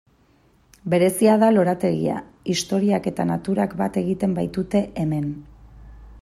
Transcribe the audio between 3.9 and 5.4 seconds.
egiten baitute hemen.